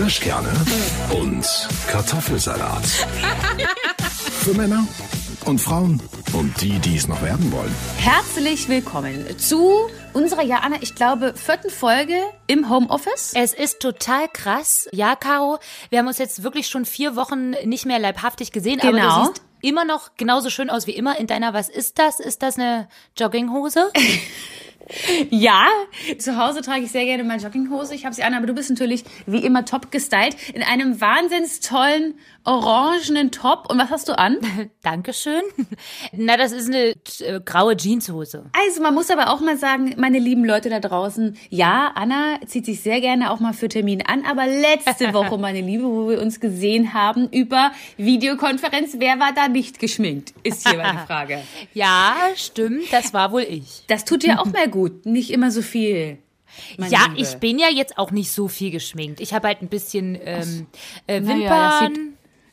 [0.00, 0.50] Kirschkerne
[1.12, 1.46] und
[1.86, 2.86] Kartoffelsalat.
[4.40, 4.86] Für Männer
[5.44, 7.74] und Frauen und die, die es noch werden wollen.
[7.98, 12.14] Herzlich willkommen zu unserer, ja, Anna, ich glaube, vierten Folge
[12.46, 13.32] im Homeoffice.
[13.34, 14.88] Es ist total krass.
[14.92, 15.58] Ja, Caro,
[15.90, 19.06] wir haben uns jetzt wirklich schon vier Wochen nicht mehr leibhaftig gesehen, Genau.
[19.06, 22.20] aber du siehst immer noch genauso schön aus wie immer in deiner, was ist das?
[22.20, 23.90] Ist das eine Jogginghose?
[25.30, 25.66] Ja,
[26.18, 27.94] zu Hause trage ich sehr gerne meine Jogginghose.
[27.94, 31.60] Ich habe sie an, aber du bist natürlich wie immer top gestylt in einem wahnsinns
[31.60, 33.70] tollen orangenen Top.
[33.70, 34.38] Und was hast du an?
[34.82, 35.42] Dankeschön.
[36.12, 38.44] Na, das ist eine äh, graue Jeanshose.
[38.52, 42.64] Also man muss aber auch mal sagen, meine lieben Leute da draußen, ja, Anna zieht
[42.66, 46.20] sich sehr gerne auch mal für Termin an, aber letzte Woche, meine Liebe, wo wir
[46.20, 50.32] uns gesehen haben über Videokonferenz, wer war da nicht geschminkt?
[50.42, 51.42] Ist hier meine Frage.
[51.74, 53.84] Ja, stimmt, das war wohl ich.
[53.88, 56.18] Das tut dir auch mal gut, nicht immer so viel.
[56.78, 57.20] meine Ja, Liebe.
[57.20, 59.20] ich bin ja jetzt auch nicht so viel geschminkt.
[59.20, 60.66] Ich habe halt ein bisschen ähm,
[61.06, 61.94] äh, Naja, Wimpern.
[61.94, 62.06] sieht-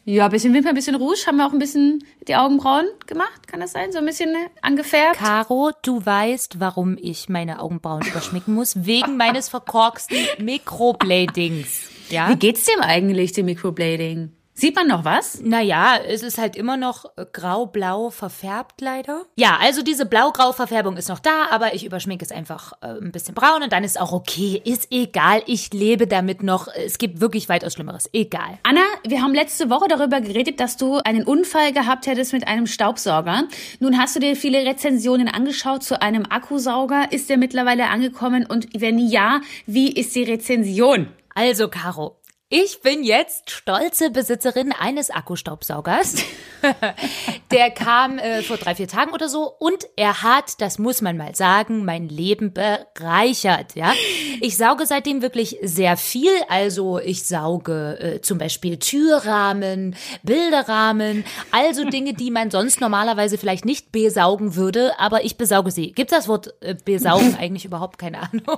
[0.09, 1.25] Ja, ein bisschen Wimper, ein bisschen Rouge.
[1.27, 3.45] Haben wir auch ein bisschen die Augenbrauen gemacht?
[3.45, 3.91] Kann das sein?
[3.91, 5.17] So ein bisschen ne, angefärbt?
[5.17, 8.85] Caro, du weißt, warum ich meine Augenbrauen überschminken muss.
[8.85, 11.89] Wegen meines verkorksten Mikrobladings.
[12.09, 12.29] Ja?
[12.29, 14.31] Wie geht's dem eigentlich, dem Microblading?
[14.59, 15.39] Sieht man noch was?
[15.39, 19.21] Naja, es ist halt immer noch äh, grau-blau verfärbt, leider.
[19.35, 23.11] Ja, also diese blau-grau Verfärbung ist noch da, aber ich überschminke es einfach äh, ein
[23.11, 24.59] bisschen braun und dann ist auch okay.
[24.65, 26.69] Ist egal, ich lebe damit noch.
[26.69, 28.09] Es gibt wirklich weitaus Schlimmeres.
[28.13, 28.57] Egal.
[28.63, 32.65] Anna, wir haben letzte Woche darüber geredet, dass du einen Unfall gehabt hättest mit einem
[32.65, 33.43] Staubsauger.
[33.79, 37.11] Nun hast du dir viele Rezensionen angeschaut zu einem Akkusauger.
[37.11, 38.43] Ist der mittlerweile angekommen?
[38.43, 41.09] Und wenn ja, wie ist die Rezension?
[41.35, 42.17] Also, Caro,
[42.49, 46.15] ich bin jetzt stolze Besitzerin eines Akkustaubsaugers.
[47.51, 51.17] Der kam äh, vor drei, vier Tagen oder so und er hat, das muss man
[51.17, 53.75] mal sagen, mein Leben bereichert.
[53.75, 53.93] Ja,
[54.41, 56.31] ich sauge seitdem wirklich sehr viel.
[56.47, 63.65] Also ich sauge äh, zum Beispiel Türrahmen, Bilderrahmen, also Dinge, die man sonst normalerweise vielleicht
[63.65, 65.91] nicht besaugen würde, aber ich besauge sie.
[65.91, 68.57] Gibt das Wort äh, besaugen eigentlich überhaupt keine Ahnung?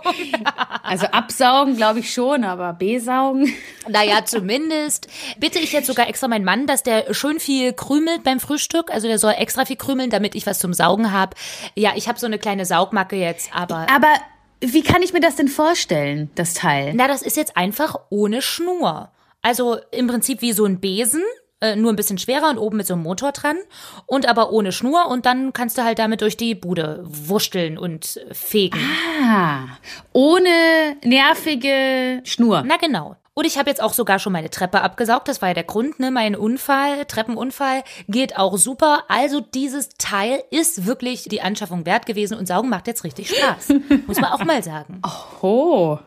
[0.84, 3.52] Also absaugen, glaube ich schon, aber besaugen.
[3.88, 5.08] Naja, zumindest
[5.40, 8.92] bitte ich jetzt sogar extra meinen Mann, dass der schön viel krümelt beim Frühstück.
[8.92, 11.36] Also der soll extra viel krümeln, damit ich was zum Saugen habe.
[11.76, 13.88] Ja, ich habe so eine kleine Saugmacke jetzt, aber.
[13.94, 14.14] Aber
[14.62, 16.92] wie kann ich mir das denn vorstellen, das Teil?
[16.94, 19.12] Na, das ist jetzt einfach ohne Schnur.
[19.42, 21.24] Also im Prinzip wie so ein Besen.
[21.62, 23.58] äh, Nur ein bisschen schwerer und oben mit so einem Motor dran
[24.06, 28.20] und aber ohne Schnur und dann kannst du halt damit durch die Bude wursteln und
[28.34, 28.80] fegen.
[29.24, 29.66] Ah,
[30.12, 30.50] ohne
[31.04, 32.64] nervige Schnur.
[32.66, 33.16] Na genau.
[33.40, 35.30] Und ich habe jetzt auch sogar schon meine Treppe abgesaugt.
[35.30, 36.12] Das war ja der Grund, ne?
[36.12, 39.06] Mein Unfall, Treppenunfall geht auch super.
[39.08, 43.70] Also dieses Teil ist wirklich die Anschaffung wert gewesen und Saugen macht jetzt richtig Spaß.
[44.08, 45.02] Muss man auch mal sagen.
[45.42, 46.00] Oh.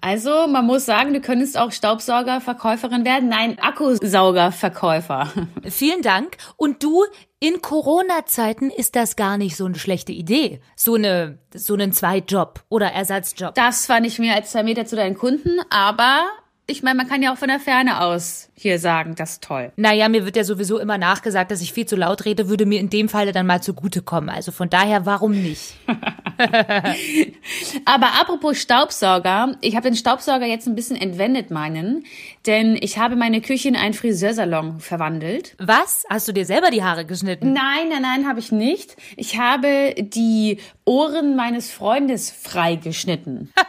[0.00, 3.28] Also, man muss sagen, du könntest auch Staubsaugerverkäuferin werden.
[3.28, 5.30] Nein, Akkusaugerverkäufer.
[5.68, 6.38] Vielen Dank.
[6.56, 7.04] Und du,
[7.38, 10.60] in Corona-Zeiten ist das gar nicht so eine schlechte Idee.
[10.74, 13.54] So eine, so einen Zweitjob oder Ersatzjob.
[13.54, 16.24] Das war nicht mehr als zwei Meter zu deinen Kunden, aber
[16.68, 19.70] ich meine, man kann ja auch von der Ferne aus hier sagen, das ist toll.
[19.76, 22.80] Naja, mir wird ja sowieso immer nachgesagt, dass ich viel zu laut rede, würde mir
[22.80, 24.30] in dem Falle dann mal zugutekommen.
[24.30, 25.74] Also von daher, warum nicht?
[27.84, 32.04] Aber apropos Staubsauger, ich habe den Staubsauger jetzt ein bisschen entwendet meinen,
[32.46, 35.54] denn ich habe meine Küche in einen Friseursalon verwandelt.
[35.58, 36.04] Was?
[36.10, 37.52] Hast du dir selber die Haare geschnitten?
[37.52, 38.96] Nein, nein, nein, habe ich nicht.
[39.16, 43.52] Ich habe die Ohren meines Freundes freigeschnitten.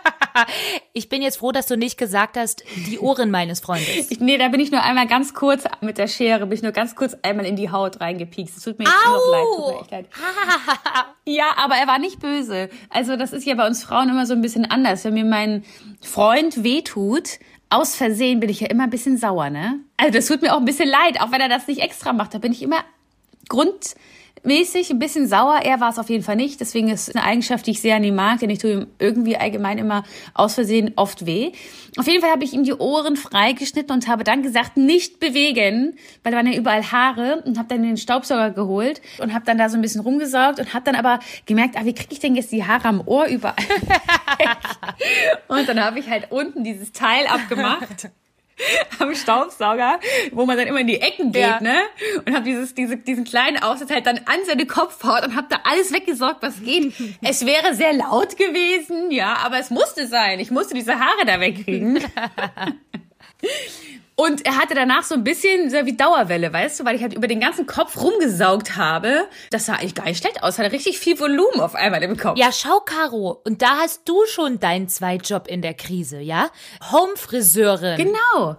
[0.94, 4.12] Ich bin jetzt froh, dass du nicht gesagt hast, die Ohren meines Freundes.
[4.12, 6.72] Ich, nee, da bin ich nur einmal ganz kurz mit der Schere, bin ich nur
[6.72, 8.58] ganz kurz einmal in die Haut reingepiekst.
[8.58, 10.06] Es tut mir jetzt immer noch leid, tut mir echt leid.
[11.26, 12.70] Ja, aber er war nicht böse.
[12.90, 15.06] Also das ist ja bei uns Frauen immer so ein bisschen anders.
[15.06, 15.64] Wenn mir mein
[16.02, 17.40] Freund wehtut,
[17.70, 19.80] aus Versehen bin ich ja immer ein bisschen sauer, ne?
[19.98, 22.34] Also das tut mir auch ein bisschen leid, auch wenn er das nicht extra macht.
[22.34, 22.84] Da bin ich immer
[24.40, 25.60] grundmäßig ein bisschen sauer.
[25.64, 26.60] Er war es auf jeden Fall nicht.
[26.60, 28.88] Deswegen ist es eine Eigenschaft, die ich sehr an ihm mag, denn ich tue ihm
[29.00, 31.52] irgendwie allgemein immer aus Versehen oft weh.
[31.98, 35.98] Auf jeden Fall habe ich ihm die Ohren freigeschnitten und habe dann gesagt, nicht bewegen,
[36.24, 39.58] weil da waren ja überall Haare und habe dann den Staubsauger geholt und habe dann
[39.58, 42.36] da so ein bisschen rumgesaugt und habe dann aber gemerkt, ah, wie kriege ich denn
[42.36, 43.56] jetzt die Haare am Ohr überall?
[45.48, 48.10] und dann habe ich halt unten dieses Teil abgemacht.
[49.00, 50.00] am Staubsauger,
[50.32, 51.60] wo man dann immer in die Ecken geht, Ja.
[51.62, 51.80] ne?
[52.26, 55.58] Und habe dieses, diese, diesen kleinen Aufsatz halt dann an seine Kopfhaut und habe da
[55.64, 56.94] alles weggesorgt, was geht.
[57.22, 60.40] es wäre sehr laut gewesen, ja, aber es musste sein.
[60.40, 62.04] Ich musste diese Haare da wegkriegen.
[64.20, 67.14] Und er hatte danach so ein bisschen so wie Dauerwelle, weißt du, weil ich halt
[67.14, 69.30] über den ganzen Kopf rumgesaugt habe.
[69.50, 70.60] Das sah eigentlich gar nicht schlecht aus.
[70.60, 72.38] Hatte richtig viel Volumen auf einmal im Kopf.
[72.38, 73.42] Ja, schau, Caro.
[73.46, 76.50] Und da hast du schon deinen Zweitjob in der Krise, ja?
[76.92, 77.96] Homefriseurin.
[77.96, 78.58] Genau.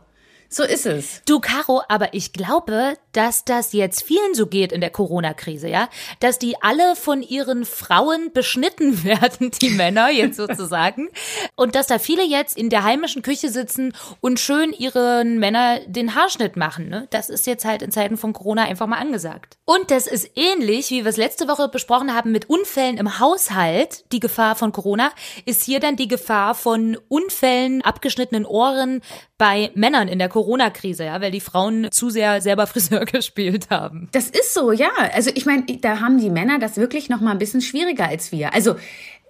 [0.53, 1.23] So ist es.
[1.27, 5.89] Du, Caro, aber ich glaube, dass das jetzt vielen so geht in der Corona-Krise, ja?
[6.19, 11.09] Dass die alle von ihren Frauen beschnitten werden, die Männer jetzt sozusagen.
[11.55, 16.17] Und dass da viele jetzt in der heimischen Küche sitzen und schön ihren Männer den
[16.17, 17.07] Haarschnitt machen, ne?
[17.11, 19.57] Das ist jetzt halt in Zeiten von Corona einfach mal angesagt.
[19.65, 24.05] Und das ist ähnlich, wie wir es letzte Woche besprochen haben mit Unfällen im Haushalt.
[24.11, 25.13] Die Gefahr von Corona
[25.45, 29.01] ist hier dann die Gefahr von Unfällen, abgeschnittenen Ohren
[29.41, 34.11] bei Männern in der Corona-Krise, ja, weil die Frauen zu sehr selber Friseur gespielt haben.
[34.13, 34.91] Das ist so, ja.
[35.15, 38.33] Also ich meine, da haben die Männer das wirklich noch mal ein bisschen schwieriger als
[38.33, 38.53] wir.
[38.53, 38.77] Also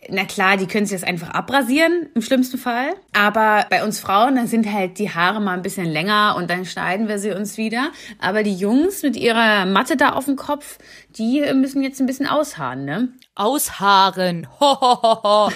[0.08, 2.94] na klar, die können sich das einfach abrasieren, im schlimmsten Fall.
[3.12, 6.64] Aber bei uns Frauen, da sind halt die Haare mal ein bisschen länger und dann
[6.64, 7.92] schneiden wir sie uns wieder.
[8.18, 10.78] Aber die Jungs mit ihrer Matte da auf dem Kopf,
[11.10, 13.10] die müssen jetzt ein bisschen aushaaren, ne?
[13.36, 14.48] Aushaaren.
[14.58, 15.50] Ho, ho, ho, ho.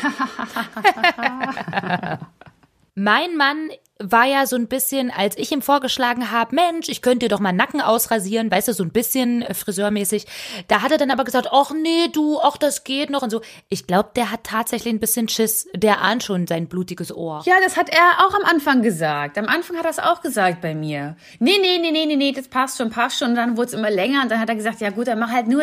[2.95, 3.71] mein Mann
[4.11, 7.41] war ja so ein bisschen, als ich ihm vorgeschlagen habe, Mensch, ich könnte dir doch
[7.41, 10.27] mal Nacken ausrasieren, weißt du, so ein bisschen äh, friseurmäßig.
[10.69, 13.41] Da hat er dann aber gesagt, ach nee, du, ach das geht noch und so.
[13.69, 15.69] Ich glaube, der hat tatsächlich ein bisschen Schiss.
[15.75, 17.43] Der ahnt schon sein blutiges Ohr.
[17.47, 19.39] Ja, das hat er auch am Anfang gesagt.
[19.39, 21.17] Am Anfang hat er es auch gesagt bei mir.
[21.39, 23.31] Nee, nee, nee, nee, nee, nee, das passt schon, passt schon.
[23.31, 25.31] Und dann wurde es immer länger und dann hat er gesagt, ja gut, dann mach
[25.31, 25.63] halt nur,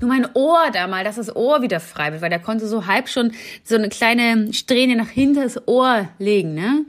[0.00, 2.86] nur mein Ohr da mal, dass das Ohr wieder frei wird, weil der konnte so
[2.86, 3.32] halb schon
[3.62, 6.84] so eine kleine Strähne nach hinter das Ohr legen, ne?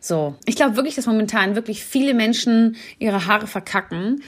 [0.00, 0.34] So.
[0.46, 4.22] Ich glaube wirklich, dass momentan wirklich viele Menschen ihre Haare verkacken.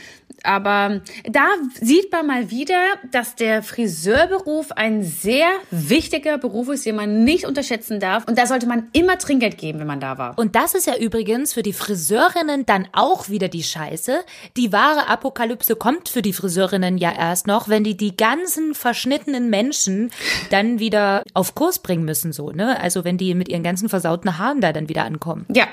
[0.45, 1.47] Aber da
[1.81, 7.47] sieht man mal wieder, dass der Friseurberuf ein sehr wichtiger Beruf ist, den man nicht
[7.47, 8.27] unterschätzen darf.
[8.27, 10.39] Und da sollte man immer Trinkgeld geben, wenn man da war.
[10.39, 14.21] Und das ist ja übrigens für die Friseurinnen dann auch wieder die Scheiße.
[14.57, 19.51] Die wahre Apokalypse kommt für die Friseurinnen ja erst noch, wenn die die ganzen verschnittenen
[19.51, 20.11] Menschen
[20.51, 22.81] dann wieder auf Kurs bringen müssen, so, ne?
[22.81, 25.47] Also wenn die mit ihren ganzen versauten Haaren da dann wieder ankommen.
[25.53, 25.67] Ja,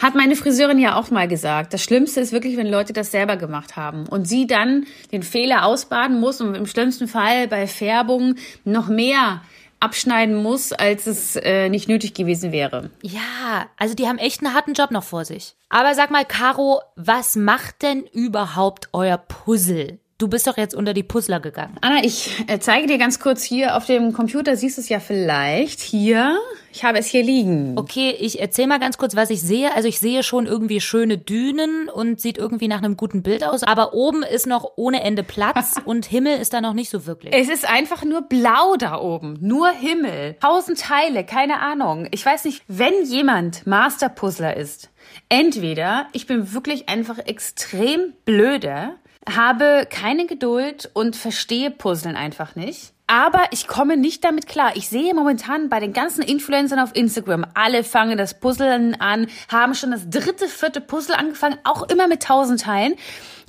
[0.00, 1.72] hat meine Friseurin ja auch mal gesagt.
[1.74, 5.66] Das Schlimmste ist wirklich, wenn Leute das selber gemacht haben und sie dann den Fehler
[5.66, 9.42] ausbaden muss und im schlimmsten Fall bei Färbung noch mehr
[9.80, 12.90] abschneiden muss, als es äh, nicht nötig gewesen wäre.
[13.02, 15.54] Ja, also die haben echt einen harten Job noch vor sich.
[15.68, 19.98] Aber sag mal, Caro, was macht denn überhaupt euer Puzzle?
[20.18, 21.76] Du bist doch jetzt unter die Puzzler gegangen.
[21.82, 24.98] Anna, ich äh, zeige dir ganz kurz hier auf dem Computer, siehst du es ja
[24.98, 26.38] vielleicht hier.
[26.72, 27.76] Ich habe es hier liegen.
[27.76, 29.74] Okay, ich erzähle mal ganz kurz, was ich sehe.
[29.74, 33.62] Also ich sehe schon irgendwie schöne Dünen und sieht irgendwie nach einem guten Bild aus.
[33.62, 37.34] Aber oben ist noch ohne Ende Platz und Himmel ist da noch nicht so wirklich.
[37.34, 39.36] Es ist einfach nur blau da oben.
[39.42, 40.36] Nur Himmel.
[40.40, 42.08] Tausend Teile, keine Ahnung.
[42.10, 44.88] Ich weiß nicht, wenn jemand Masterpuzzler ist,
[45.28, 48.94] entweder ich bin wirklich einfach extrem blöde
[49.28, 52.92] habe keine Geduld und verstehe Puzzeln einfach nicht.
[53.08, 54.72] Aber ich komme nicht damit klar.
[54.74, 59.74] Ich sehe momentan bei den ganzen Influencern auf Instagram, alle fangen das Puzzeln an, haben
[59.74, 62.94] schon das dritte, vierte Puzzle angefangen, auch immer mit tausend Teilen.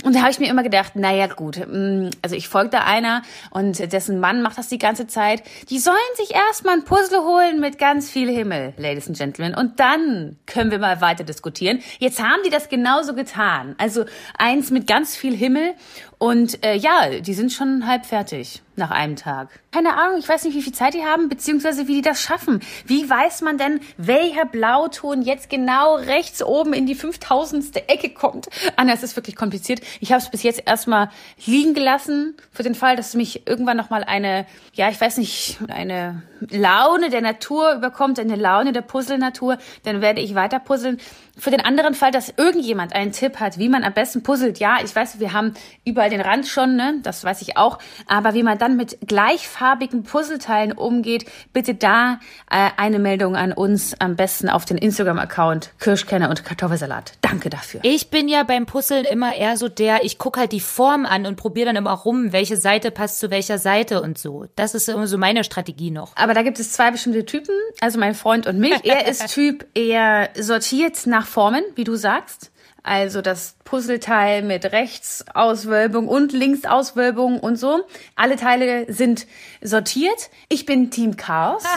[0.03, 3.23] Und da habe ich mir immer gedacht, naja gut, mm, also ich folge da einer
[3.49, 5.41] und dessen Mann macht das die ganze Zeit.
[5.71, 9.55] Die sollen sich erstmal ein Puzzle holen mit ganz viel Himmel, Ladies and Gentlemen.
[9.55, 11.79] Und dann können wir mal weiter diskutieren.
[11.97, 13.73] Jetzt haben die das genauso getan.
[13.79, 14.05] Also
[14.37, 15.73] eins mit ganz viel Himmel
[16.19, 19.59] und äh, ja, die sind schon halb fertig nach einem Tag.
[19.77, 22.61] Keine Ahnung, ich weiß nicht, wie viel Zeit die haben, beziehungsweise wie die das schaffen.
[22.87, 27.87] Wie weiß man denn, welcher Blauton jetzt genau rechts oben in die 5000.
[27.87, 28.47] Ecke kommt?
[28.75, 29.81] Anna, es ist wirklich kompliziert.
[29.99, 31.11] Ich habe es bis jetzt erstmal
[31.45, 36.23] liegen gelassen, für den Fall, dass mich irgendwann nochmal eine, ja, ich weiß nicht, eine
[36.39, 40.99] Laune der Natur überkommt, eine Laune der Puzzle-Natur, dann werde ich weiter puzzeln.
[41.39, 44.77] Für den anderen Fall, dass irgendjemand einen Tipp hat, wie man am besten puzzelt, ja,
[44.83, 45.53] ich weiß, wir haben
[45.85, 49.66] überall den Rand schon, ne, das weiß ich auch, aber wie man dann mit gleichfarbigen
[49.75, 52.19] Puzzleteilen umgeht, bitte da
[52.49, 57.13] äh, eine Meldung an uns, am besten auf den Instagram-Account Kirschkerne und Kartoffelsalat.
[57.21, 57.81] Danke dafür.
[57.83, 61.25] Ich bin ja beim Puzzeln immer eher so der, ich gucke halt die Form an
[61.25, 64.45] und probiere dann immer rum, welche Seite passt zu welcher Seite und so.
[64.55, 66.15] Das ist immer so meine Strategie noch.
[66.15, 68.73] Aber da gibt es zwei bestimmte Typen, also mein Freund und mich.
[68.87, 72.51] Er ist Typ eher sortiert nach Formen, wie du sagst.
[72.87, 77.85] Also das Puzzleteil mit Rechtsauswölbung und Linksauswölbung und so.
[78.15, 79.27] Alle Teile sind
[79.61, 80.29] sortiert.
[80.47, 81.63] Ich bin Team Chaos.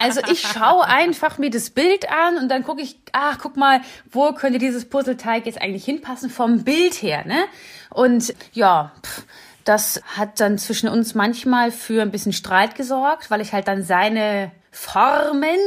[0.00, 3.80] Also ich schaue einfach mir das Bild an und dann gucke ich, ach, guck mal,
[4.12, 7.44] wo könnte dieses Puzzleteil jetzt eigentlich hinpassen vom Bild her, ne?
[7.90, 9.24] Und ja, pff,
[9.64, 13.82] das hat dann zwischen uns manchmal für ein bisschen Streit gesorgt, weil ich halt dann
[13.82, 15.58] seine Formen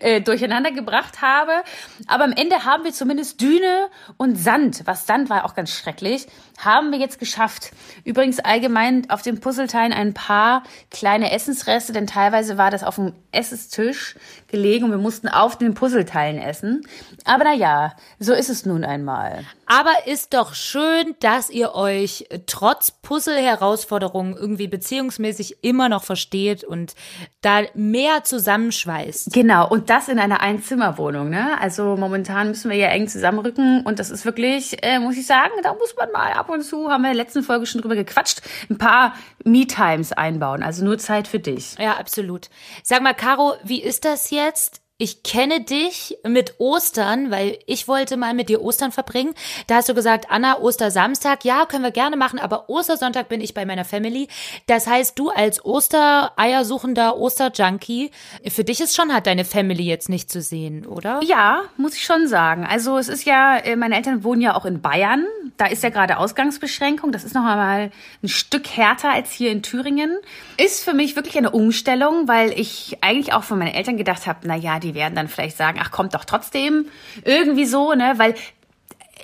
[0.00, 1.52] äh, durcheinander gebracht habe.
[2.06, 6.26] Aber am Ende haben wir zumindest Düne und Sand, was Sand war auch ganz schrecklich,
[6.58, 7.72] haben wir jetzt geschafft.
[8.04, 13.12] Übrigens allgemein auf den Puzzleteilen ein paar kleine Essensreste, denn teilweise war das auf dem
[13.32, 14.16] Essenstisch
[14.48, 16.86] gelegen und wir mussten auf den Puzzleteilen essen.
[17.24, 19.44] Aber na ja, so ist es nun einmal.
[19.66, 26.94] Aber ist doch schön, dass ihr euch trotz Puzzle-Herausforderungen irgendwie beziehungsmäßig immer noch versteht und
[27.42, 29.32] da mehr zusammenschweißt.
[29.32, 31.30] Genau, und das in einer Einzimmerwohnung.
[31.30, 31.60] Ne?
[31.60, 35.52] Also momentan müssen wir ja eng zusammenrücken und das ist wirklich, äh, muss ich sagen,
[35.62, 37.96] da muss man mal ab und zu, haben wir in der letzten Folge schon drüber
[37.96, 40.62] gequatscht, ein paar Me-Times einbauen.
[40.62, 41.76] Also nur Zeit für dich.
[41.78, 42.48] Ja, absolut.
[42.82, 44.82] Sag mal, Caro, wie ist das jetzt?
[44.98, 49.34] Ich kenne dich mit Ostern, weil ich wollte mal mit dir Ostern verbringen.
[49.66, 53.52] Da hast du gesagt, Anna, Ostersamstag, ja, können wir gerne machen, aber Ostersonntag bin ich
[53.52, 54.28] bei meiner Family.
[54.66, 58.10] Das heißt, du als Ostereiersuchender Osterjunkie,
[58.48, 61.20] für dich ist schon hat deine Family jetzt nicht zu sehen, oder?
[61.22, 62.64] Ja, muss ich schon sagen.
[62.64, 65.26] Also es ist ja, äh, meine Eltern wohnen ja auch in Bayern.
[65.58, 67.12] Da ist ja gerade Ausgangsbeschränkung.
[67.12, 67.90] Das ist noch einmal
[68.22, 70.16] ein Stück härter als hier in Thüringen.
[70.56, 74.40] Ist für mich wirklich eine Umstellung, weil ich eigentlich auch von meinen Eltern gedacht habe,
[74.44, 76.86] na ja, die werden dann vielleicht sagen, ach, kommt doch trotzdem.
[77.24, 78.14] Irgendwie so, ne?
[78.16, 78.34] Weil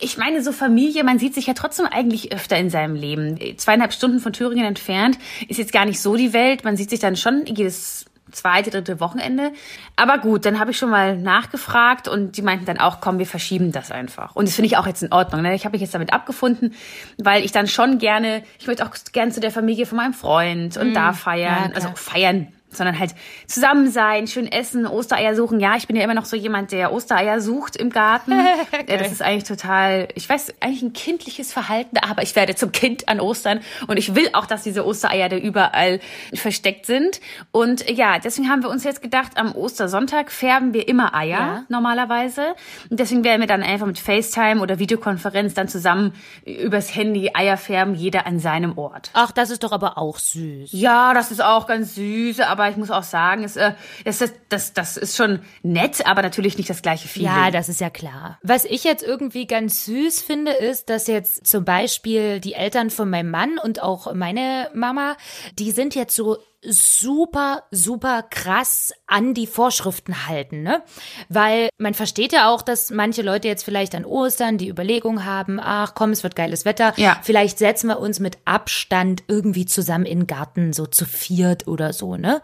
[0.00, 3.38] ich meine, so Familie, man sieht sich ja trotzdem eigentlich öfter in seinem Leben.
[3.56, 6.64] Zweieinhalb Stunden von Thüringen entfernt ist jetzt gar nicht so die Welt.
[6.64, 9.52] Man sieht sich dann schon jedes zweite, dritte Wochenende.
[9.94, 13.26] Aber gut, dann habe ich schon mal nachgefragt und die meinten dann auch, komm, wir
[13.26, 14.34] verschieben das einfach.
[14.34, 15.42] Und das finde ich auch jetzt in Ordnung.
[15.42, 15.54] Ne?
[15.54, 16.74] Ich habe mich jetzt damit abgefunden,
[17.18, 20.76] weil ich dann schon gerne, ich möchte auch gerne zu der Familie von meinem Freund
[20.76, 21.70] und mm, da feiern.
[21.70, 23.14] Ja, also feiern sondern halt
[23.46, 25.60] zusammen sein, schön essen, Ostereier suchen.
[25.60, 28.32] Ja, ich bin ja immer noch so jemand, der Ostereier sucht im Garten.
[28.88, 32.72] ja, das ist eigentlich total, ich weiß, eigentlich ein kindliches Verhalten, aber ich werde zum
[32.72, 36.00] Kind an Ostern und ich will auch, dass diese Ostereier da überall
[36.34, 37.20] versteckt sind.
[37.50, 41.64] Und ja, deswegen haben wir uns jetzt gedacht, am Ostersonntag färben wir immer Eier ja.
[41.68, 42.54] normalerweise.
[42.90, 46.14] Und deswegen werden wir dann einfach mit FaceTime oder Videokonferenz dann zusammen
[46.44, 49.10] übers Handy Eier färben, jeder an seinem Ort.
[49.12, 50.70] Ach, das ist doch aber auch süß.
[50.72, 53.72] Ja, das ist auch ganz süß, aber aber ich muss auch sagen, es, äh,
[54.04, 57.28] das, das, das ist schon nett, aber natürlich nicht das gleiche Feeling.
[57.28, 58.38] Ja, das ist ja klar.
[58.42, 63.10] Was ich jetzt irgendwie ganz süß finde, ist, dass jetzt zum Beispiel die Eltern von
[63.10, 65.16] meinem Mann und auch meine Mama,
[65.58, 70.82] die sind jetzt so super, super krass an die Vorschriften halten, ne?
[71.28, 75.58] Weil man versteht ja auch, dass manche Leute jetzt vielleicht an Ostern die Überlegung haben,
[75.60, 76.94] ach komm, es wird geiles Wetter.
[76.96, 77.18] Ja.
[77.22, 81.92] Vielleicht setzen wir uns mit Abstand irgendwie zusammen in den Garten, so zu viert oder
[81.92, 82.42] so, ne?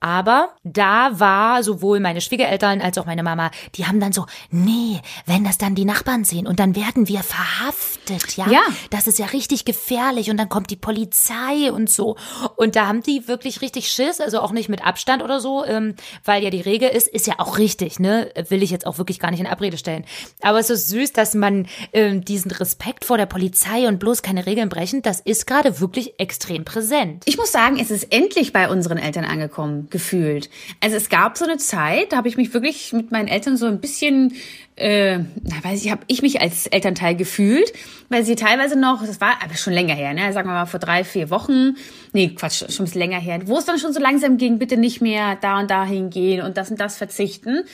[0.00, 5.00] Aber da war sowohl meine Schwiegereltern als auch meine Mama, die haben dann so, nee,
[5.26, 8.48] wenn das dann die Nachbarn sehen und dann werden wir verhaftet, ja?
[8.50, 8.62] Ja.
[8.88, 12.16] Das ist ja richtig gefährlich und dann kommt die Polizei und so.
[12.56, 15.94] Und da haben die wirklich richtig Schiss, also auch nicht mit Abstand oder so, ähm,
[16.24, 18.32] weil ja die Regel ist, ist ja auch richtig, ne?
[18.48, 20.06] Will ich jetzt auch wirklich gar nicht in Abrede stellen.
[20.40, 24.22] Aber es ist so süß, dass man ähm, diesen Respekt vor der Polizei und bloß
[24.22, 27.24] keine Regeln brechen, das ist gerade wirklich extrem präsent.
[27.26, 30.50] Ich muss sagen, es ist endlich bei unseren Eltern angekommen gefühlt.
[30.80, 33.66] Also es gab so eine Zeit, da habe ich mich wirklich mit meinen Eltern so
[33.66, 34.34] ein bisschen,
[34.76, 37.72] äh, na, weiß ich, habe ich mich als Elternteil gefühlt,
[38.08, 40.80] weil sie teilweise noch, das war aber schon länger her, ne, sagen wir mal vor
[40.80, 41.76] drei, vier Wochen,
[42.12, 44.76] nee, Quatsch, schon ein bisschen länger her, wo es dann schon so langsam ging, bitte
[44.76, 47.64] nicht mehr da und da hingehen und das und das verzichten.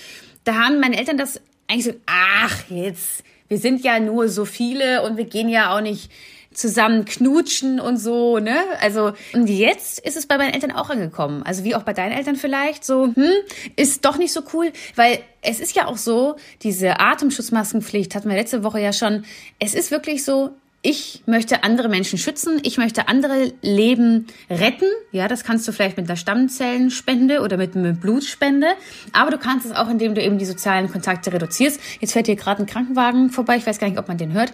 [0.45, 5.03] Da haben meine Eltern das eigentlich so, ach, jetzt, wir sind ja nur so viele
[5.03, 6.11] und wir gehen ja auch nicht
[6.57, 8.57] zusammen knutschen und so, ne?
[8.81, 11.43] Also, und jetzt ist es bei meinen Eltern auch angekommen.
[11.43, 13.33] Also, wie auch bei deinen Eltern vielleicht, so, hm,
[13.77, 18.37] ist doch nicht so cool, weil es ist ja auch so, diese Atemschutzmaskenpflicht hatten wir
[18.37, 19.25] letzte Woche ja schon.
[19.59, 20.51] Es ist wirklich so,
[20.87, 24.87] ich möchte andere Menschen schützen, ich möchte andere Leben retten.
[25.11, 28.69] Ja, das kannst du vielleicht mit einer Stammzellenspende oder mit einer Blutspende.
[29.13, 31.81] Aber du kannst es auch, indem du eben die sozialen Kontakte reduzierst.
[31.99, 33.57] Jetzt fährt hier gerade ein Krankenwagen vorbei.
[33.57, 34.53] Ich weiß gar nicht, ob man den hört.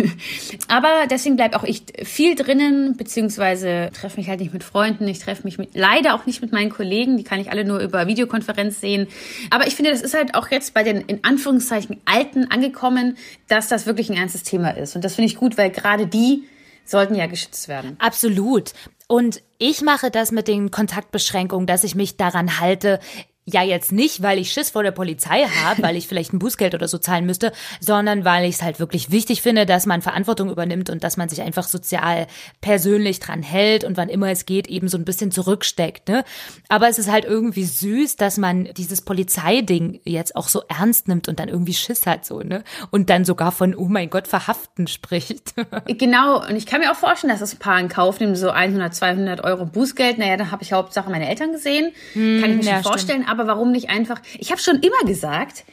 [0.68, 5.08] Aber deswegen bleibe auch ich viel drinnen, beziehungsweise treffe mich halt nicht mit Freunden.
[5.08, 7.16] Ich treffe mich mit, leider auch nicht mit meinen Kollegen.
[7.16, 9.06] Die kann ich alle nur über Videokonferenz sehen.
[9.48, 13.16] Aber ich finde, das ist halt auch jetzt bei den, in Anführungszeichen, Alten angekommen,
[13.48, 14.94] dass das wirklich ein ernstes Thema ist.
[14.94, 16.44] Und das finde ich gut, weil gerade die
[16.84, 17.96] sollten ja geschützt werden.
[17.98, 18.72] Absolut.
[19.06, 23.00] Und ich mache das mit den Kontaktbeschränkungen, dass ich mich daran halte,
[23.46, 26.74] ja, jetzt nicht, weil ich Schiss vor der Polizei habe, weil ich vielleicht ein Bußgeld
[26.74, 30.50] oder so zahlen müsste, sondern weil ich es halt wirklich wichtig finde, dass man Verantwortung
[30.50, 32.26] übernimmt und dass man sich einfach sozial
[32.62, 36.08] persönlich dran hält und wann immer es geht, eben so ein bisschen zurücksteckt.
[36.08, 36.24] Ne?
[36.70, 41.28] Aber es ist halt irgendwie süß, dass man dieses Polizeiding jetzt auch so ernst nimmt
[41.28, 42.64] und dann irgendwie Schiss hat so, ne?
[42.90, 45.54] Und dann sogar von, oh mein Gott, verhaften spricht.
[45.86, 48.94] genau, und ich kann mir auch vorstellen, dass das Paar in Kauf nimmt, so 100,
[48.94, 50.16] 200 Euro Bußgeld.
[50.16, 51.92] Naja, dann habe ich Hauptsache meine Eltern gesehen.
[52.14, 53.22] Hm, kann ich mir ja, schon vorstellen.
[53.22, 54.20] Stimmt aber warum nicht einfach?
[54.38, 55.64] Ich habe schon immer gesagt,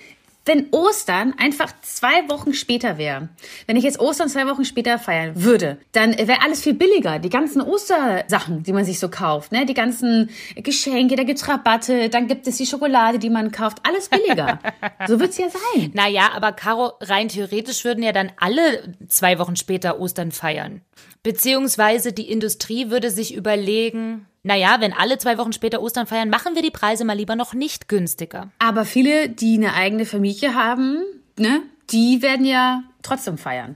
[0.46, 3.30] wenn Ostern einfach zwei Wochen später wäre,
[3.68, 7.20] wenn ich jetzt Ostern zwei Wochen später feiern würde, dann wäre alles viel billiger.
[7.20, 12.10] Die ganzen Ostersachen, die man sich so kauft, ne, die ganzen Geschenke, da gibt's Rabatte,
[12.10, 14.60] dann gibt es die Schokolade, die man kauft, alles billiger.
[15.08, 15.92] so wird's ja sein.
[15.94, 20.82] Naja, aber Caro, rein theoretisch würden ja dann alle zwei Wochen später Ostern feiern.
[21.22, 26.56] Beziehungsweise die Industrie würde sich überlegen, naja, wenn alle zwei Wochen später Ostern feiern, machen
[26.56, 28.52] wir die Preise mal lieber noch nicht günstiger.
[28.60, 31.04] Aber viele, die eine eigene Familie haben,
[31.38, 33.76] ne, die werden ja trotzdem feiern.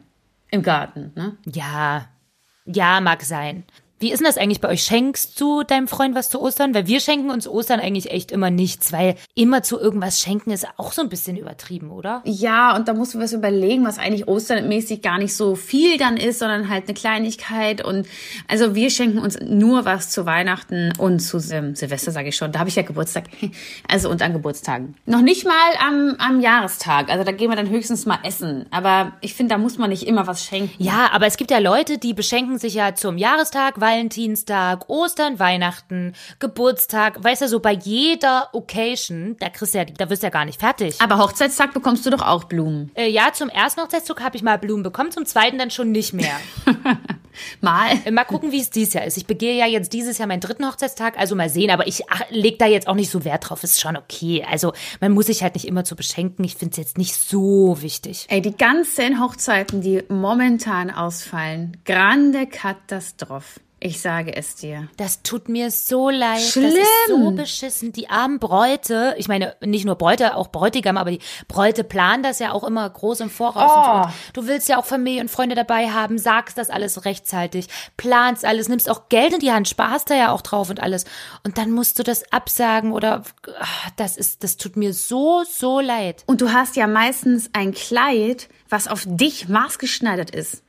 [0.51, 1.37] Im Garten, ne?
[1.45, 2.07] Ja,
[2.65, 3.63] ja, mag sein.
[3.97, 4.83] Wie ist denn das eigentlich bei euch?
[4.83, 6.73] Schenkst du deinem Freund was zu Ostern?
[6.73, 10.67] Weil wir schenken uns Ostern eigentlich echt immer nichts, weil immer zu irgendwas schenken ist
[10.75, 12.21] auch so ein bisschen übertrieben, oder?
[12.25, 16.17] Ja, und da musst du was überlegen, was eigentlich osternmäßig gar nicht so viel dann
[16.17, 17.85] ist, sondern halt eine Kleinigkeit.
[17.85, 18.05] Und
[18.49, 22.51] also wir schenken uns nur was zu Weihnachten und zu ähm, Silvester, sage ich schon.
[22.51, 23.25] Da habe ich ja Geburtstag.
[23.87, 24.95] Also und an Geburtstagen.
[25.05, 27.09] Noch nicht mal am, am Jahrestag.
[27.09, 28.65] Also da gehen wir dann höchstens mal essen.
[28.71, 30.71] Aber ich finde, da muss man nicht immer was schenken.
[30.83, 36.13] Ja, aber es gibt ja Leute, die beschenken sich ja zum Jahrestag, Valentinstag, Ostern, Weihnachten,
[36.39, 40.31] Geburtstag, weißt du, so bei jeder Occasion, da kriegst du ja, da wirst du ja
[40.31, 40.99] gar nicht fertig.
[40.99, 42.89] Aber Hochzeitstag bekommst du doch auch Blumen.
[42.95, 46.13] Äh, ja, zum ersten Hochzeitstag habe ich mal Blumen bekommen, zum zweiten dann schon nicht
[46.13, 46.35] mehr.
[47.61, 47.91] mal.
[48.05, 49.17] Äh, mal gucken, wie es dieses Jahr ist.
[49.17, 52.01] Ich begehe ja jetzt dieses Jahr meinen dritten Hochzeitstag, also mal sehen, aber ich
[52.31, 54.43] leg da jetzt auch nicht so Wert drauf, ist schon okay.
[54.49, 56.43] Also man muss sich halt nicht immer zu beschenken.
[56.43, 58.25] Ich finde es jetzt nicht so wichtig.
[58.29, 63.59] Ey, die ganzen Hochzeiten, die momentan ausfallen, grande Katastrophe.
[63.85, 64.89] Ich sage es dir.
[64.97, 66.41] Das tut mir so leid.
[66.41, 66.71] Schlimm.
[66.71, 67.91] Das ist so beschissen.
[67.91, 72.39] Die armen Bräute, ich meine, nicht nur Bräute, auch Bräutigam, aber die Bräute planen das
[72.39, 73.71] ja auch immer groß im Voraus.
[73.75, 74.09] Oh.
[74.09, 74.41] So.
[74.41, 78.69] Du willst ja auch Familie und Freunde dabei haben, sagst das alles rechtzeitig, planst alles,
[78.69, 81.05] nimmst auch Geld in die Hand, sparst da ja auch drauf und alles.
[81.43, 83.21] Und dann musst du das absagen oder
[83.59, 86.23] ach, das ist, das tut mir so, so leid.
[86.25, 90.64] Und du hast ja meistens ein Kleid, was auf dich maßgeschneidert ist.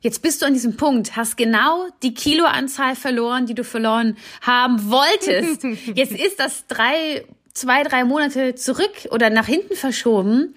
[0.00, 4.90] Jetzt bist du an diesem Punkt, hast genau die Kiloanzahl verloren, die du verloren haben
[4.90, 5.64] wolltest.
[5.94, 7.24] Jetzt ist das drei,
[7.54, 10.54] zwei, drei Monate zurück oder nach hinten verschoben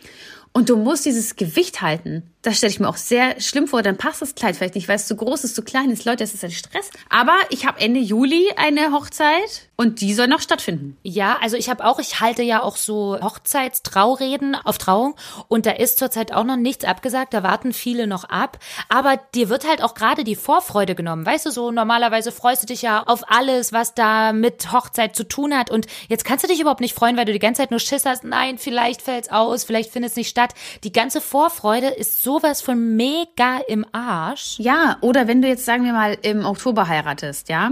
[0.54, 2.24] und du musst dieses Gewicht halten.
[2.42, 3.84] Das stelle ich mir auch sehr schlimm vor.
[3.84, 6.06] Dann passt das Kleid vielleicht nicht, weil es zu groß ist, zu klein ist.
[6.06, 6.90] Leute, das ist ein Stress.
[7.10, 10.98] Aber ich habe Ende Juli eine Hochzeit und die soll noch stattfinden.
[11.04, 15.16] Ja, also ich habe auch, ich halte ja auch so Hochzeitstraureden auf Trauung
[15.50, 18.58] und da ist zurzeit auch noch nichts abgesagt, da warten viele noch ab.
[18.88, 21.26] Aber dir wird halt auch gerade die Vorfreude genommen.
[21.26, 25.26] Weißt du, so normalerweise freust du dich ja auf alles, was da mit Hochzeit zu
[25.26, 27.72] tun hat und jetzt kannst du dich überhaupt nicht freuen, weil du die ganze Zeit
[27.72, 28.24] nur Schiss hast.
[28.24, 30.54] Nein, vielleicht fällt's aus, vielleicht findet es nicht statt.
[30.84, 34.60] Die ganze Vorfreude ist sowas von mega im Arsch.
[34.60, 37.72] Ja, oder wenn du jetzt, sagen wir mal, im Oktober heiratest, ja,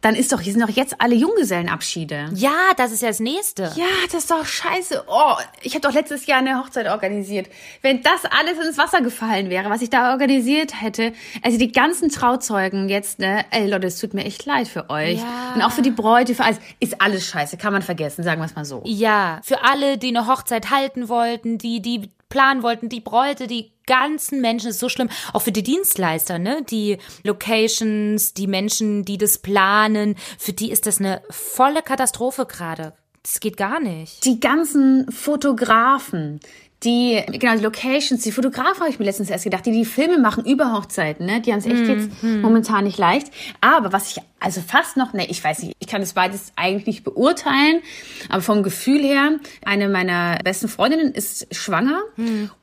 [0.00, 2.30] dann ist doch, hier sind doch jetzt alle Junggesellenabschiede.
[2.34, 3.64] Ja, das ist ja das nächste.
[3.74, 5.06] Ja, das ist doch scheiße.
[5.08, 7.48] Oh, ich habe doch letztes Jahr eine Hochzeit organisiert.
[7.82, 12.10] Wenn das alles ins Wasser gefallen wäre, was ich da organisiert hätte, also die ganzen
[12.10, 15.18] Trauzeugen jetzt, ne, ey Leute, es tut mir echt leid für euch.
[15.18, 15.54] Ja.
[15.56, 18.46] Und auch für die Bräute, für alles, ist alles scheiße, kann man vergessen, sagen wir
[18.46, 18.82] es mal so.
[18.86, 23.72] Ja, für alle, die eine Hochzeit halten wollten, die die planen wollten, die Bräute, die
[23.90, 29.18] ganzen Menschen, ist so schlimm, auch für die Dienstleister, ne, die Locations, die Menschen, die
[29.18, 32.92] das planen, für die ist das eine volle Katastrophe gerade.
[33.24, 34.24] Das geht gar nicht.
[34.24, 36.38] Die ganzen Fotografen,
[36.82, 40.18] die, genau, die Locations, die Fotografen habe ich mir letztens erst gedacht, die die Filme
[40.18, 41.42] machen über Hochzeiten, ne?
[41.42, 43.30] Die haben es echt jetzt momentan nicht leicht.
[43.60, 46.86] Aber was ich also fast noch, ne, ich weiß nicht, ich kann das beides eigentlich
[46.86, 47.82] nicht beurteilen,
[48.30, 52.00] aber vom Gefühl her, eine meiner besten Freundinnen ist schwanger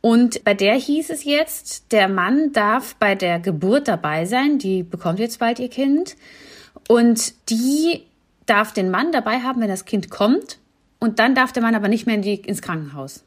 [0.01, 4.82] und bei der hieß es jetzt, der Mann darf bei der Geburt dabei sein, die
[4.82, 6.15] bekommt jetzt bald ihr Kind
[6.88, 8.01] und die
[8.47, 10.58] darf den Mann dabei haben, wenn das Kind kommt
[10.99, 13.23] und dann darf der Mann aber nicht mehr in die, ins Krankenhaus.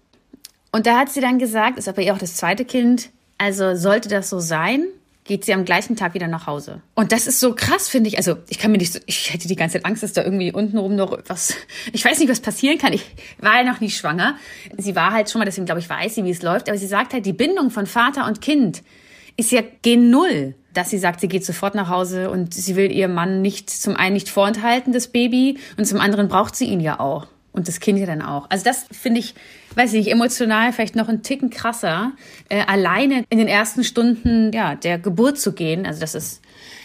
[0.72, 4.08] Und da hat sie dann gesagt, ist aber ihr auch das zweite Kind, also sollte
[4.08, 4.86] das so sein,
[5.24, 6.80] geht sie am gleichen Tag wieder nach Hause.
[6.94, 8.16] Und das ist so krass, finde ich.
[8.16, 10.52] Also ich kann mir nicht so, ich hätte die ganze Zeit Angst, dass da irgendwie
[10.52, 11.54] untenrum noch was,
[11.92, 12.92] ich weiß nicht, was passieren kann.
[12.92, 13.04] Ich
[13.38, 14.36] war ja noch nie schwanger.
[14.76, 16.68] Sie war halt schon mal, deswegen glaube ich, weiß sie, wie es läuft.
[16.68, 18.82] Aber sie sagt halt, die Bindung von Vater und Kind
[19.36, 20.54] ist ja gen Null.
[20.72, 23.96] Dass sie sagt, sie geht sofort nach Hause und sie will ihrem Mann nicht, zum
[23.96, 27.26] einen nicht vorenthalten, das Baby, und zum anderen braucht sie ihn ja auch.
[27.52, 28.48] Und das Kind ja dann auch.
[28.50, 29.34] Also das finde ich,
[29.74, 32.12] weiß ich nicht, emotional vielleicht noch einen Ticken krasser,
[32.48, 35.86] äh, alleine in den ersten Stunden ja, der Geburt zu gehen.
[35.86, 36.42] Also das ist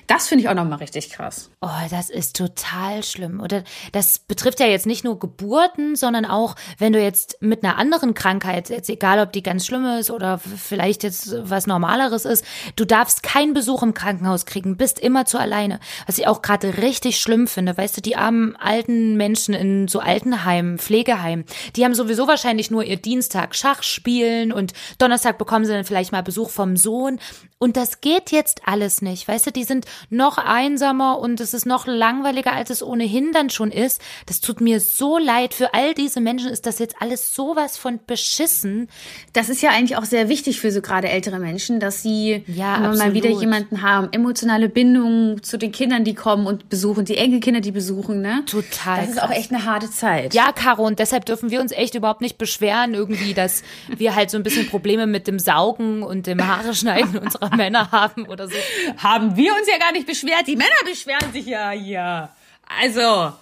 [0.08, 1.50] Das finde ich auch nochmal richtig krass.
[1.62, 3.39] Oh, das ist total schlimm.
[3.39, 7.78] Oder das betrifft ja jetzt nicht nur Geburten, sondern auch, wenn du jetzt mit einer
[7.78, 12.46] anderen Krankheit, jetzt egal ob die ganz schlimm ist oder vielleicht jetzt was Normaleres ist,
[12.76, 15.80] du darfst keinen Besuch im Krankenhaus kriegen, bist immer zu alleine.
[16.06, 20.00] Was ich auch gerade richtig schlimm finde, weißt du, die armen alten Menschen in so
[20.00, 25.74] Altenheimen, Pflegeheimen, die haben sowieso wahrscheinlich nur ihr Dienstag Schach spielen und Donnerstag bekommen sie
[25.74, 27.20] dann vielleicht mal Besuch vom Sohn.
[27.58, 29.28] Und das geht jetzt alles nicht.
[29.28, 33.50] Weißt du, die sind noch einsamer und es ist noch langweiliger, als es ohnehin dann
[33.50, 34.02] schon ist.
[34.26, 35.54] Das tut mir so leid.
[35.54, 38.88] Für all diese Menschen ist das jetzt alles sowas von beschissen.
[39.34, 42.78] Das ist ja eigentlich auch sehr wichtig für so gerade ältere Menschen, dass sie ja,
[42.78, 47.18] immer mal wieder jemanden haben, emotionale Bindungen zu den Kindern, die kommen und besuchen, die
[47.18, 48.44] Enkelkinder, die besuchen, ne?
[48.46, 49.02] Total.
[49.02, 50.34] Das ist auch echt eine harte Zeit.
[50.34, 54.30] Ja, Caro, und deshalb dürfen wir uns echt überhaupt nicht beschweren, irgendwie, dass wir halt
[54.30, 58.48] so ein bisschen Probleme mit dem Saugen und dem Haare schneiden unserer Männer haben oder
[58.48, 58.56] so.
[58.98, 60.48] Haben wir uns ja gar nicht beschwert.
[60.48, 62.30] Die Männer beschweren sich ja hier.
[62.67, 63.34] Also.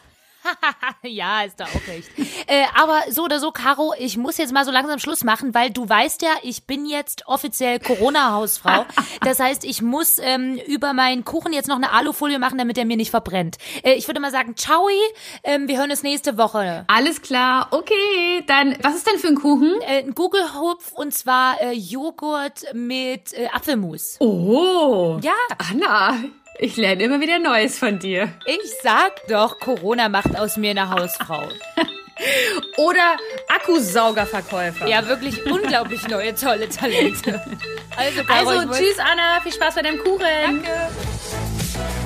[1.03, 2.09] ja, ist da auch recht.
[2.47, 5.69] Äh, aber so oder so, Caro, ich muss jetzt mal so langsam Schluss machen, weil
[5.69, 8.85] du weißt ja, ich bin jetzt offiziell Corona-Hausfrau.
[9.21, 12.85] Das heißt, ich muss ähm, über meinen Kuchen jetzt noch eine Alufolie machen, damit er
[12.85, 13.57] mir nicht verbrennt.
[13.83, 14.87] Äh, ich würde mal sagen, ciao,
[15.43, 16.83] ähm, wir hören uns nächste Woche.
[16.87, 18.43] Alles klar, okay.
[18.47, 19.79] Dann, was ist denn für ein Kuchen?
[19.81, 24.17] Äh, ein Google-Hupf und zwar äh, Joghurt mit äh, Apfelmus.
[24.19, 25.19] Oh.
[25.21, 25.33] Ja.
[25.69, 26.17] Anna,
[26.63, 28.29] ich lerne immer wieder Neues von dir.
[28.45, 31.43] Ich sag doch, Corona macht aus mir eine Hausfrau.
[32.77, 33.17] Oder
[33.49, 34.87] Akkusaugerverkäufer.
[34.87, 37.43] Ja, wirklich unglaublich neue, tolle Talente.
[37.97, 40.25] Also, Caro, also tschüss Anna, viel Spaß bei deinem Kuchen.
[40.45, 40.69] Danke.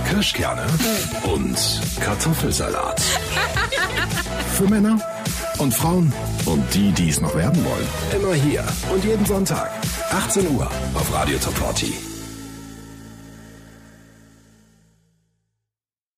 [0.10, 0.66] Kirschkerne
[1.24, 1.58] und
[2.02, 3.00] Kartoffelsalat.
[4.56, 5.00] Für Männer
[5.60, 6.12] und Frauen
[6.46, 7.88] und die, die es noch werden wollen.
[8.16, 9.72] Immer hier und jeden Sonntag.
[10.10, 10.66] 18 Uhr
[10.96, 12.07] auf Radio Top 40.